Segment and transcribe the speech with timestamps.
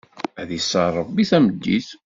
[0.41, 1.89] Ad iṣṣer Ṛebbi tameddit!